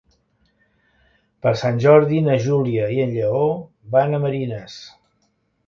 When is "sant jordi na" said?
1.63-2.39